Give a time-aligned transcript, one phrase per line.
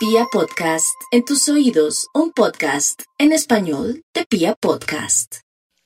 [0.00, 5.40] Pia Podcast, en tus oídos, un podcast en español de Pia Podcast.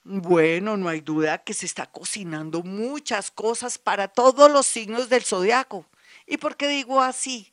[0.05, 5.25] Bueno, no hay duda que se está cocinando muchas cosas para todos los signos del
[5.25, 5.85] zodiaco.
[6.29, 7.51] ¿Y por qué digo así?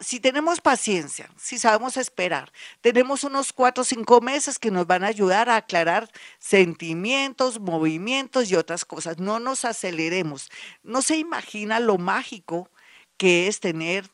[0.00, 5.04] si tenemos paciencia, si sabemos esperar, tenemos unos cuatro o cinco meses que nos van
[5.04, 9.18] a ayudar a aclarar sentimientos, movimientos y otras cosas.
[9.18, 10.50] No nos aceleremos.
[10.82, 12.68] No se imagina lo mágico
[13.16, 14.10] que es tener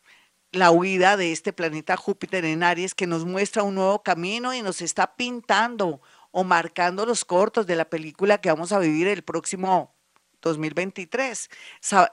[0.52, 4.62] la huida de este planeta Júpiter en Aries que nos muestra un nuevo camino y
[4.62, 9.22] nos está pintando o marcando los cortos de la película que vamos a vivir el
[9.22, 9.94] próximo
[10.42, 11.50] 2023.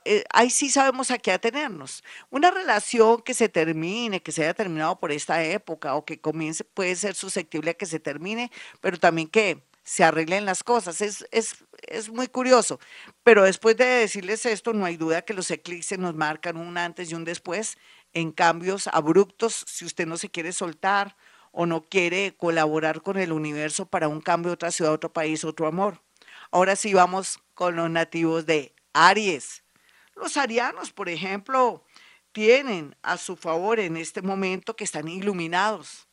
[0.06, 2.04] Eh, ahí sí sabemos a qué atenernos.
[2.30, 6.64] Una relación que se termine, que se haya terminado por esta época o que comience,
[6.64, 11.02] puede ser susceptible a que se termine, pero también que se arreglen las cosas.
[11.02, 12.80] Es, es, es muy curioso.
[13.24, 17.12] Pero después de decirles esto, no hay duda que los eclipses nos marcan un antes
[17.12, 17.78] y un después
[18.14, 21.16] en cambios abruptos si usted no se quiere soltar
[21.52, 25.68] o no quiere colaborar con el universo para un cambio otra ciudad, otro país, otro
[25.68, 26.02] amor.
[26.52, 29.64] Ahora sí vamos con los nativos de Aries.
[30.16, 31.84] Los arianos, por ejemplo,
[32.32, 36.08] tienen a su favor en este momento que están iluminados.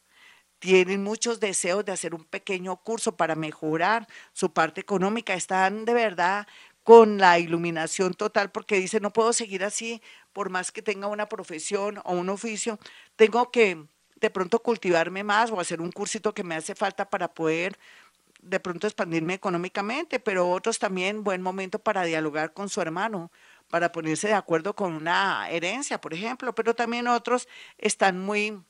[0.60, 5.32] Tienen muchos deseos de hacer un pequeño curso para mejorar su parte económica.
[5.34, 6.46] Están de verdad
[6.84, 10.02] con la iluminación total porque dicen, no puedo seguir así
[10.34, 12.78] por más que tenga una profesión o un oficio.
[13.16, 13.86] Tengo que
[14.20, 17.78] de pronto cultivarme más o hacer un cursito que me hace falta para poder
[18.42, 23.30] de pronto expandirme económicamente, pero otros también buen momento para dialogar con su hermano,
[23.70, 28.62] para ponerse de acuerdo con una herencia, por ejemplo, pero también otros están muy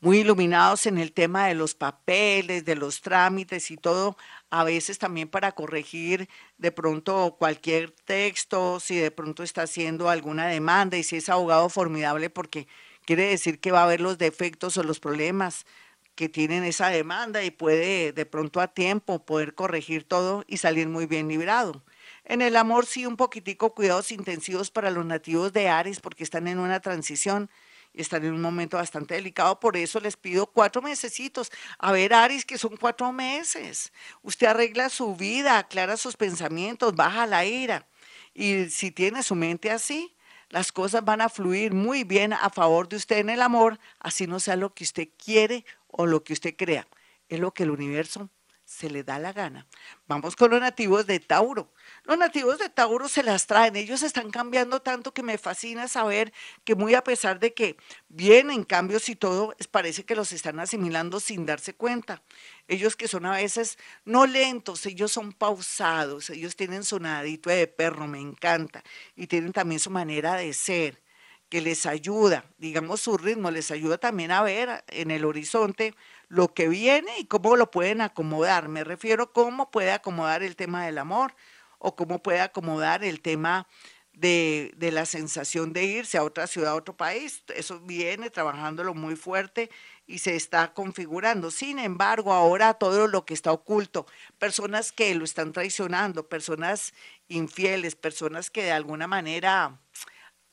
[0.00, 4.16] muy iluminados en el tema de los papeles, de los trámites y todo,
[4.50, 10.46] a veces también para corregir de pronto cualquier texto, si de pronto está haciendo alguna
[10.46, 12.66] demanda y si es abogado formidable porque
[13.04, 15.66] quiere decir que va a haber los defectos o los problemas
[16.14, 20.88] que tienen esa demanda y puede de pronto a tiempo poder corregir todo y salir
[20.88, 21.82] muy bien librado.
[22.24, 26.46] En el amor sí un poquitico cuidados intensivos para los nativos de Aries porque están
[26.48, 27.50] en una transición
[27.94, 31.50] están en un momento bastante delicado, por eso les pido cuatro mesecitos.
[31.78, 33.92] A ver, Aries, que son cuatro meses.
[34.22, 37.86] Usted arregla su vida, aclara sus pensamientos, baja la ira.
[38.32, 40.16] Y si tiene su mente así,
[40.48, 44.26] las cosas van a fluir muy bien a favor de usted en el amor, así
[44.26, 46.86] no sea lo que usted quiere o lo que usted crea.
[47.28, 48.30] Es lo que el universo
[48.64, 49.66] se le da la gana.
[50.06, 51.72] Vamos con los nativos de Tauro.
[52.04, 53.76] Los nativos de Tauro se las traen.
[53.76, 56.32] Ellos están cambiando tanto que me fascina saber
[56.64, 57.76] que muy a pesar de que
[58.08, 62.22] vienen cambios y todo, parece que los están asimilando sin darse cuenta.
[62.68, 67.66] Ellos que son a veces no lentos, ellos son pausados, ellos tienen su nadito de
[67.66, 68.82] perro, me encanta,
[69.16, 71.02] y tienen también su manera de ser
[71.50, 75.94] que les ayuda, digamos su ritmo, les ayuda también a ver en el horizonte
[76.28, 78.68] lo que viene y cómo lo pueden acomodar.
[78.68, 81.34] Me refiero a cómo puede acomodar el tema del amor
[81.80, 83.66] o cómo puede acomodar el tema
[84.12, 87.42] de, de, la sensación de irse a otra ciudad, a otro país.
[87.54, 89.70] Eso viene trabajándolo muy fuerte
[90.06, 91.50] y se está configurando.
[91.50, 94.06] Sin embargo, ahora todo lo que está oculto,
[94.38, 96.92] personas que lo están traicionando, personas
[97.28, 99.78] infieles, personas que de alguna manera,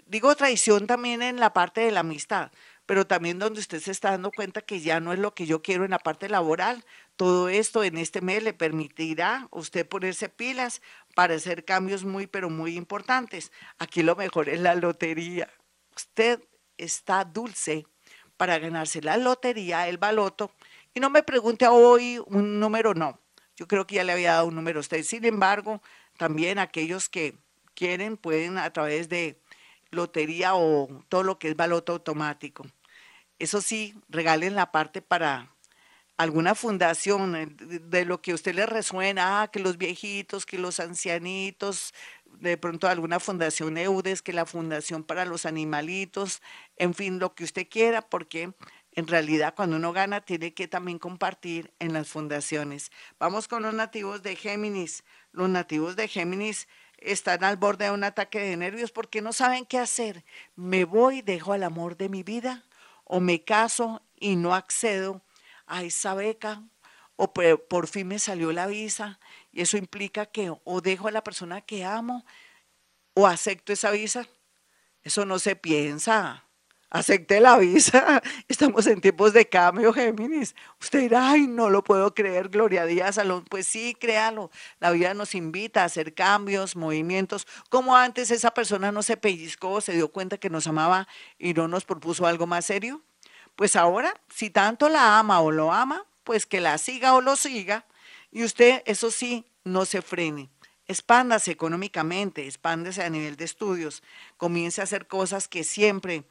[0.05, 2.51] digo traición también en la parte de la amistad,
[2.85, 5.61] pero también donde usted se está dando cuenta que ya no es lo que yo
[5.61, 6.85] quiero en la parte laboral.
[7.17, 10.81] Todo esto en este mes le permitirá usted ponerse pilas
[11.17, 13.51] para hacer cambios muy, pero muy importantes.
[13.79, 15.49] Aquí lo mejor es la lotería.
[15.95, 16.43] Usted
[16.77, 17.87] está dulce
[18.37, 20.51] para ganarse la lotería, el baloto,
[20.93, 23.19] y no me pregunte hoy un número, no.
[23.55, 25.01] Yo creo que ya le había dado un número a usted.
[25.01, 25.81] Sin embargo,
[26.17, 27.35] también aquellos que
[27.73, 29.41] quieren pueden a través de
[29.89, 32.63] lotería o todo lo que es baloto automático
[33.39, 35.51] eso sí, regalen la parte para
[36.17, 40.57] alguna fundación eh, de lo que a usted le resuena, ah, que los viejitos, que
[40.57, 41.93] los ancianitos,
[42.25, 46.41] de pronto alguna fundación EUDES, que la fundación para los animalitos,
[46.75, 48.51] en fin, lo que usted quiera, porque
[48.93, 52.91] en realidad cuando uno gana tiene que también compartir en las fundaciones.
[53.19, 55.03] Vamos con los nativos de Géminis.
[55.31, 56.67] Los nativos de Géminis
[56.97, 60.25] están al borde de un ataque de nervios porque no saben qué hacer.
[60.55, 62.63] Me voy, dejo al amor de mi vida
[63.03, 65.21] o me caso y no accedo
[65.67, 66.63] a esa beca
[67.15, 69.19] o por fin me salió la visa
[69.51, 72.25] y eso implica que o dejo a la persona que amo
[73.13, 74.27] o acepto esa visa.
[75.03, 76.47] Eso no se piensa.
[76.89, 78.21] Acepte la visa.
[78.47, 80.55] Estamos en tiempos de cambio, Géminis.
[80.79, 83.43] Usted dirá, ay, no lo puedo creer, Gloria Díaz Salón.
[83.49, 84.51] Pues sí, créalo.
[84.79, 87.47] La vida nos invita a hacer cambios, movimientos.
[87.69, 91.67] Como antes esa persona no se pellizcó, se dio cuenta que nos amaba y no
[91.67, 93.03] nos propuso algo más serio.
[93.57, 97.35] Pues ahora, si tanto la ama o lo ama, pues que la siga o lo
[97.35, 97.87] siga
[98.31, 100.51] y usted, eso sí, no se frene.
[100.85, 104.03] Expándase económicamente, expándese a nivel de estudios,
[104.37, 106.23] comience a hacer cosas que siempre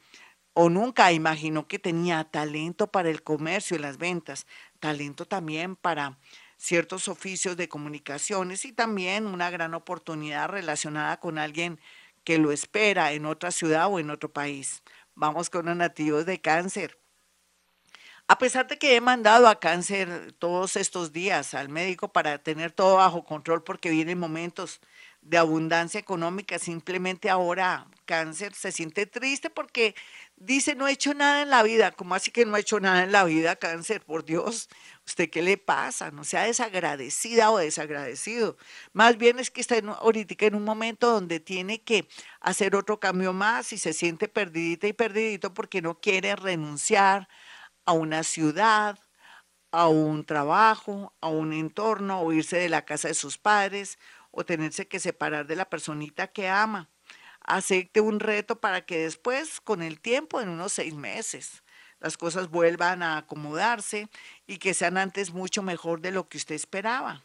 [0.53, 4.47] o nunca imaginó que tenía talento para el comercio y las ventas,
[4.79, 6.17] talento también para
[6.55, 11.77] ciertos oficios de comunicaciones y también una gran oportunidad relacionada con alguien
[12.23, 14.81] que lo espera en otra ciudad o en otro país.
[15.13, 16.97] Vamos con los nativos de cáncer.
[18.29, 22.73] A pesar de que he mandado a cáncer todos estos días al médico para tener
[22.73, 24.81] todo bajo control porque vienen momentos
[25.21, 29.95] de abundancia económica, simplemente ahora cáncer se siente triste porque
[30.35, 31.91] dice no he hecho nada en la vida.
[31.91, 34.01] ¿Cómo así que no ha hecho nada en la vida, cáncer?
[34.03, 34.67] Por Dios,
[35.05, 36.11] ¿usted qué le pasa?
[36.11, 38.57] No sea desagradecida o desagradecido.
[38.91, 42.05] Más bien es que está en, ahorita en un momento donde tiene que
[42.41, 47.29] hacer otro cambio más y se siente perdidita y perdidito porque no quiere renunciar
[47.87, 48.99] a una ciudad,
[49.71, 53.97] a un trabajo, a un entorno, o irse de la casa de sus padres,
[54.31, 56.89] o tenerse que separar de la personita que ama.
[57.39, 61.63] Acepte un reto para que después, con el tiempo, en unos seis meses,
[62.01, 64.09] las cosas vuelvan a acomodarse
[64.47, 67.23] y que sean antes mucho mejor de lo que usted esperaba.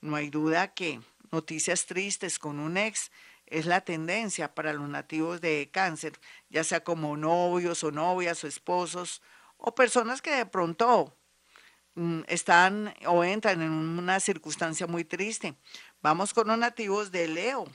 [0.00, 3.12] No hay duda que noticias tristes con un ex
[3.44, 6.18] es la tendencia para los nativos de cáncer,
[6.48, 9.20] ya sea como novios o novias o esposos
[9.58, 11.12] o personas que de pronto
[11.94, 15.54] mm, están o entran en una circunstancia muy triste.
[16.00, 17.66] Vamos con los nativos de Leo.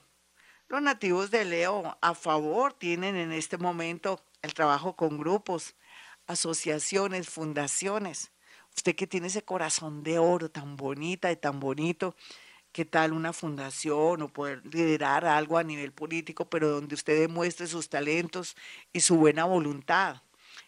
[0.70, 5.76] Los nativos de Leo a favor tienen en este momento el trabajo con grupos,
[6.26, 8.32] asociaciones, fundaciones.
[8.76, 12.16] Usted que tiene ese corazón de oro tan bonita y tan bonito,
[12.72, 17.68] ¿qué tal una fundación o poder liderar algo a nivel político, pero donde usted demuestre
[17.68, 18.56] sus talentos
[18.92, 20.24] y su buena voluntad?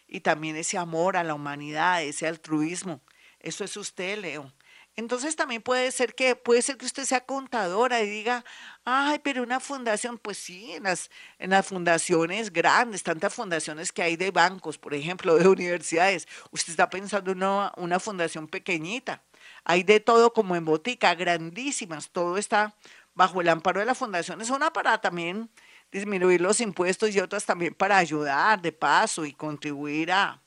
[0.08, 3.00] Y también ese amor a la humanidad, ese altruismo.
[3.40, 4.52] Eso es usted, Leo.
[4.96, 8.44] Entonces también puede ser que puede ser que usted sea contadora y diga,
[8.84, 14.02] ay, pero una fundación, pues sí, en las, en las fundaciones grandes, tantas fundaciones que
[14.02, 19.22] hay de bancos, por ejemplo, de universidades, usted está pensando en una, una fundación pequeñita.
[19.64, 22.74] Hay de todo como en botica, grandísimas, todo está
[23.14, 24.40] bajo el amparo de la fundación.
[24.40, 25.50] Es una para también
[25.96, 30.40] disminuir los impuestos y otras también para ayudar de paso y contribuir a,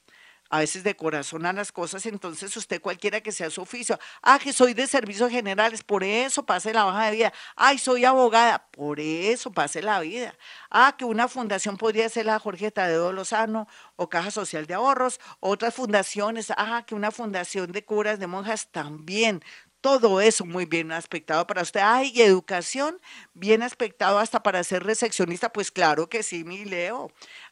[0.49, 4.39] a veces de corazón a las cosas, entonces usted cualquiera que sea su oficio, ah,
[4.39, 8.67] que soy de servicios generales, por eso pase la baja de vida, ay, soy abogada,
[8.71, 10.33] por eso pase la vida,
[10.71, 15.19] ah, que una fundación podría ser la Jorge Tadeo Lozano o Caja Social de Ahorros,
[15.39, 19.43] otras fundaciones, ah, que una fundación de curas, de monjas también,
[19.81, 21.81] todo eso muy bien aspectado para usted.
[21.83, 22.99] Ay, educación,
[23.33, 25.51] bien aspectado hasta para ser recepcionista.
[25.51, 27.11] Pues claro que sí, mi Leo.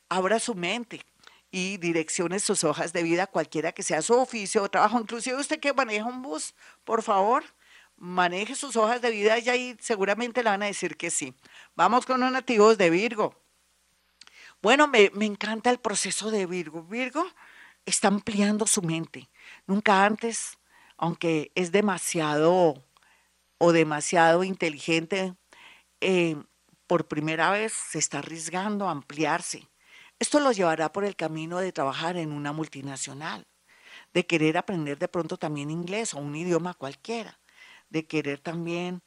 [0.10, 1.06] Abra su mente
[1.52, 5.00] y direccione sus hojas de vida, cualquiera que sea su oficio o trabajo.
[5.00, 6.54] Inclusive usted que maneja un bus,
[6.84, 7.44] por favor,
[7.96, 11.34] maneje sus hojas de vida y ahí seguramente le van a decir que sí.
[11.76, 13.36] Vamos con los nativos de Virgo.
[14.62, 16.84] Bueno, me, me encanta el proceso de Virgo.
[16.84, 17.26] Virgo
[17.86, 19.30] está ampliando su mente.
[19.66, 20.58] Nunca antes
[20.98, 22.84] aunque es demasiado
[23.58, 25.36] o demasiado inteligente,
[26.02, 26.36] eh,
[26.88, 29.68] por primera vez se está arriesgando a ampliarse.
[30.20, 33.46] Esto lo llevará por el camino de trabajar en una multinacional,
[34.14, 37.40] de querer aprender de pronto también inglés o un idioma cualquiera,
[37.90, 39.04] de querer también,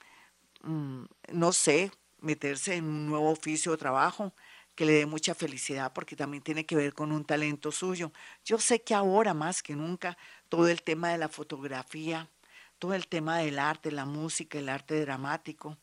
[0.63, 4.35] mm, no sé, meterse en un nuevo oficio o trabajo
[4.81, 8.13] que le dé mucha felicidad porque también tiene que ver con un talento suyo.
[8.47, 10.17] Yo sé que ahora más que nunca
[10.49, 12.31] todo el tema de la fotografía,
[12.79, 15.77] todo el tema del arte, la música, el arte dramático.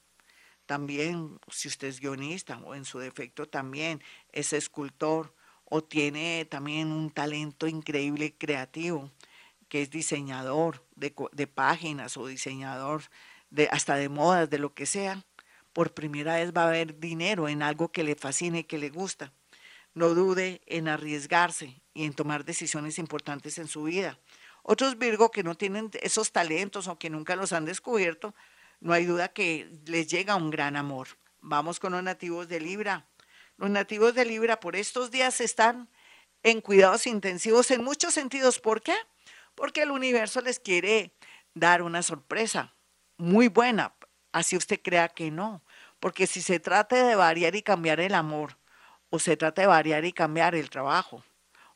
[0.66, 4.01] También, si usted es guionista o en su defecto también
[4.32, 5.32] es escultor
[5.66, 9.12] o tiene también un talento increíble creativo,
[9.70, 13.04] que es diseñador de, de páginas o diseñador
[13.51, 15.24] de, hasta de modas, de lo que sea,
[15.77, 19.31] por primera vez va a haber dinero en algo que le fascine, que le gusta.
[19.93, 24.17] No dude en arriesgarse y en tomar decisiones importantes en su vida.
[24.63, 28.34] Otros Virgo que no tienen esos talentos o que nunca los han descubierto,
[28.79, 31.10] no hay duda que les llega un gran amor.
[31.41, 33.05] Vamos con los nativos de Libra.
[33.57, 35.89] Los nativos de Libra por estos días están
[36.41, 38.57] en cuidados intensivos en muchos sentidos.
[38.60, 38.96] ¿Por qué?
[39.53, 41.13] Porque el universo les quiere
[41.53, 42.74] dar una sorpresa
[43.17, 43.93] muy buena,
[44.31, 45.62] así usted crea que no.
[46.00, 48.58] Porque si se trata de variar y cambiar el amor,
[49.10, 51.24] o se trata de variar y cambiar el trabajo,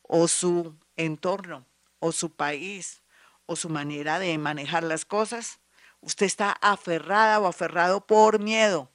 [0.02, 1.66] o su entorno,
[2.02, 3.02] o su país
[3.46, 5.60] o su manera de manejar las cosas,
[6.00, 8.90] usted está aferrada o aferrado por miedo,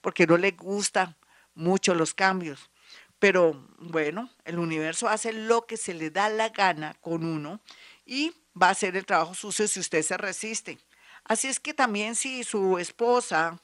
[0.00, 1.16] porque no le gustan
[1.54, 2.70] mucho los cambios.
[3.18, 7.60] Pero bueno, el universo hace lo que se le da la gana con uno
[8.04, 10.78] y va a hacer el trabajo sucio si usted se resiste.
[11.24, 13.61] Así es que también si su esposa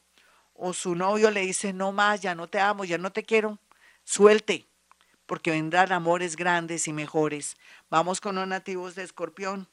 [0.59, 3.59] o su novio le dice, no más, ya no te amo, ya no te quiero,
[4.05, 4.67] suelte,
[5.25, 7.57] porque vendrán amores grandes y mejores.
[7.89, 9.69] Vamos con los nativos de Escorpión.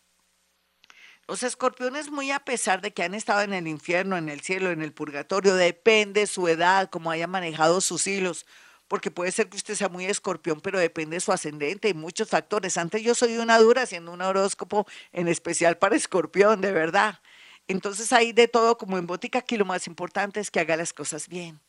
[1.27, 4.69] Los escorpiones, muy a pesar de que han estado en el infierno, en el cielo,
[4.69, 8.45] en el purgatorio, depende su edad, cómo haya manejado sus hilos,
[8.87, 12.29] porque puede ser que usted sea muy escorpión, pero depende de su ascendente y muchos
[12.29, 12.77] factores.
[12.77, 17.19] Antes yo soy una dura haciendo un horóscopo en especial para escorpión, de verdad.
[17.67, 20.93] Entonces hay de todo como en botica, aquí lo más importante es que haga las
[20.93, 21.59] cosas bien,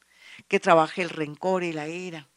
[0.49, 2.29] que trabaje el rencor y la ira,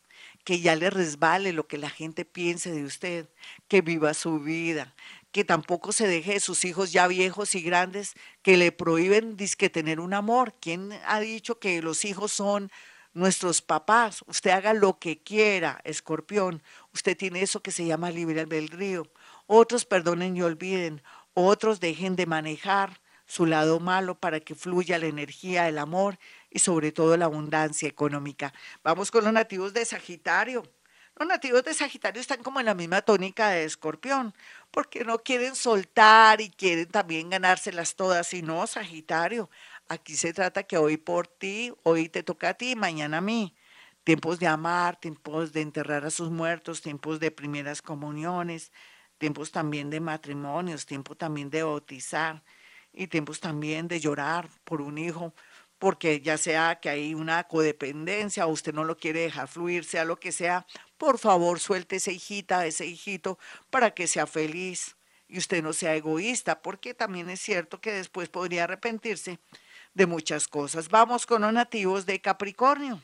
[0.45, 3.27] que ya le resbale lo que la gente piense de usted,
[3.67, 4.95] que viva su vida,
[5.31, 9.69] que tampoco se deje de sus hijos ya viejos y grandes que le prohíben disque
[9.69, 10.55] tener un amor.
[10.59, 12.71] ¿Quién ha dicho que los hijos son
[13.13, 14.23] nuestros papás?
[14.25, 16.63] Usted haga lo que quiera, escorpión.
[16.93, 19.05] Usted tiene eso que se llama libre albedrío.
[19.45, 21.03] Otros perdonen y olviden.
[21.33, 22.99] Otros dejen de manejar
[23.29, 26.17] su lado malo para que fluya la energía, el amor
[26.49, 28.51] y sobre todo la abundancia económica.
[28.83, 30.63] Vamos con los nativos de Sagitario.
[31.15, 34.33] Los nativos de Sagitario están como en la misma tónica de Escorpión,
[34.71, 39.51] porque no quieren soltar y quieren también ganárselas todas, y no, Sagitario.
[39.87, 43.55] Aquí se trata que hoy por ti, hoy te toca a ti, mañana a mí.
[44.03, 48.71] Tiempos de amar, tiempos de enterrar a sus muertos, tiempos de primeras comuniones,
[49.19, 52.41] tiempos también de matrimonios, tiempo también de bautizar
[52.93, 55.33] y tiempos también de llorar por un hijo,
[55.77, 60.03] porque ya sea que hay una codependencia o usted no lo quiere dejar fluir, sea
[60.03, 60.65] lo que sea,
[60.97, 65.95] por favor suelte esa hijita, ese hijito, para que sea feliz y usted no sea
[65.95, 69.39] egoísta, porque también es cierto que después podría arrepentirse
[69.93, 70.89] de muchas cosas.
[70.89, 73.01] Vamos con los nativos de Capricornio.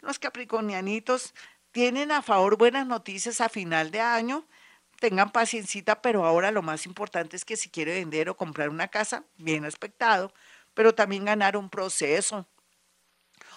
[0.00, 1.34] Los capricornianitos
[1.72, 4.46] tienen a favor buenas noticias a final de año
[5.00, 8.88] tengan paciencia, pero ahora lo más importante es que si quiere vender o comprar una
[8.88, 10.32] casa, bien aspectado,
[10.74, 12.46] pero también ganar un proceso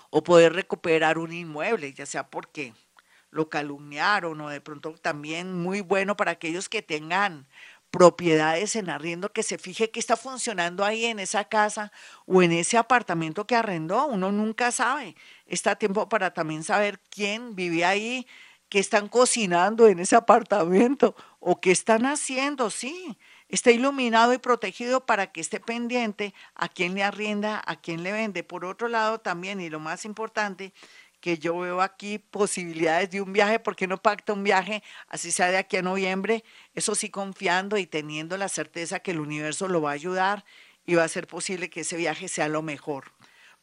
[0.09, 2.73] o poder recuperar un inmueble, ya sea porque
[3.31, 7.47] lo calumniaron o de pronto también muy bueno para aquellos que tengan
[7.91, 11.91] propiedades en arriendo, que se fije que está funcionando ahí en esa casa
[12.25, 14.07] o en ese apartamento que arrendó.
[14.07, 15.15] Uno nunca sabe.
[15.45, 18.27] Está tiempo para también saber quién vive ahí,
[18.71, 23.17] qué están cocinando en ese apartamento o qué están haciendo, sí.
[23.49, 28.13] Está iluminado y protegido para que esté pendiente a quién le arrienda, a quién le
[28.13, 28.45] vende.
[28.45, 30.71] Por otro lado, también, y lo más importante,
[31.19, 35.33] que yo veo aquí posibilidades de un viaje, ¿por qué no pacta un viaje, así
[35.33, 36.45] sea de aquí a noviembre?
[36.73, 40.45] Eso sí, confiando y teniendo la certeza que el universo lo va a ayudar
[40.85, 43.11] y va a ser posible que ese viaje sea lo mejor.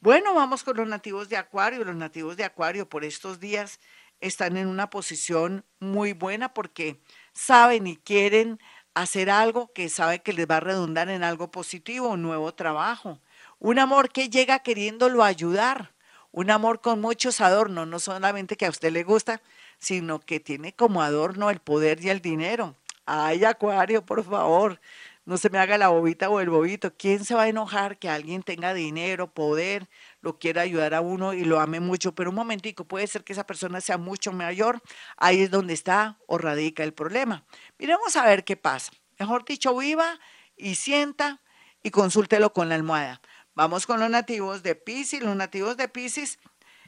[0.01, 1.83] Bueno, vamos con los nativos de Acuario.
[1.83, 3.81] Los nativos de Acuario por estos días
[4.21, 7.01] están en una posición muy buena porque
[7.33, 8.59] saben y quieren
[8.95, 13.21] hacer algo que sabe que les va a redundar en algo positivo, un nuevo trabajo,
[13.59, 15.95] un amor que llega queriéndolo ayudar,
[16.33, 19.41] un amor con muchos adornos, no solamente que a usted le gusta,
[19.79, 22.77] sino que tiene como adorno el poder y el dinero.
[23.07, 24.81] Ay, Acuario, por favor,
[25.29, 26.97] no se me haga la bobita o el bobito.
[26.97, 29.87] ¿Quién se va a enojar que alguien tenga dinero, poder,
[30.23, 32.15] lo quiera ayudar a uno y lo ame mucho?
[32.15, 34.81] Pero un momentico, puede ser que esa persona sea mucho mayor.
[35.19, 37.45] Ahí es donde está o radica el problema.
[37.79, 38.91] Miremos a ver qué pasa.
[39.19, 40.19] Mejor dicho, viva
[40.57, 41.43] y sienta
[41.83, 43.21] y consúltelo con la almohada.
[43.55, 45.23] Vamos con los nativos de Pisces.
[45.23, 46.39] Los nativos de Pisces